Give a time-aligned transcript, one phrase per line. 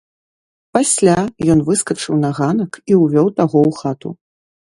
[0.77, 1.17] Пасля
[1.55, 4.09] ён выскачыў на ганак і ўвёў таго ў хату.